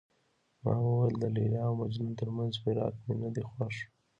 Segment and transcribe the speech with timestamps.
[0.63, 3.75] ما وویل د لیلا او مجنون ترمنځ فراق مې نه دی خوښ.